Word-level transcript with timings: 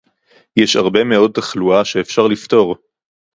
יש 0.57 0.75
הרבה 0.75 1.03
מאוד 1.03 1.31
תחלואה 1.31 1.85
שאפשר 1.85 2.27
לפתור 2.27 2.75